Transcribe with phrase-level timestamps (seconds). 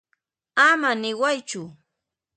[0.67, 1.61] Ama niwaychu.